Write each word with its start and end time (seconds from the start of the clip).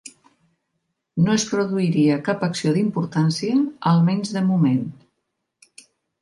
No 1.25 1.35
es 1.39 1.43
produiria 1.49 2.15
cap 2.29 2.45
acció 2.47 2.73
d'importància, 2.79 3.61
almenys 3.93 4.33
de 4.39 4.45
moment 4.49 4.83